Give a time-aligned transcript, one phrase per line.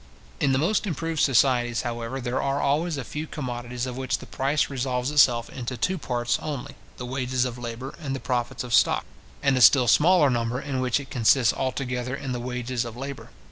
[0.39, 4.25] In the most improved societies, however, there are always a few commodities of which the
[4.25, 8.73] price resolves itself into two parts only: the wages of labour, and the profits of
[8.73, 9.05] stock;
[9.43, 13.29] and a still smaller number, in which it consists altogether in the wages of labour.